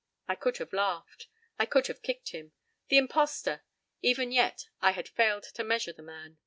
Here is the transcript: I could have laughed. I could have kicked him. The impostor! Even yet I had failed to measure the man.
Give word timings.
I 0.27 0.33
could 0.33 0.57
have 0.57 0.73
laughed. 0.73 1.27
I 1.59 1.67
could 1.67 1.85
have 1.85 2.01
kicked 2.01 2.29
him. 2.29 2.53
The 2.87 2.97
impostor! 2.97 3.61
Even 4.01 4.31
yet 4.31 4.65
I 4.81 4.93
had 4.93 5.07
failed 5.07 5.43
to 5.53 5.63
measure 5.63 5.93
the 5.93 6.01
man. 6.01 6.39